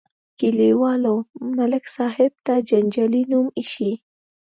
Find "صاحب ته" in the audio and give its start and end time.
1.95-2.53